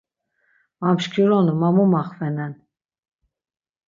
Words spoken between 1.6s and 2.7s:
mu maxvenen.